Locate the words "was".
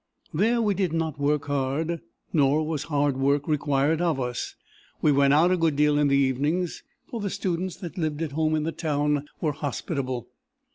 2.65-2.85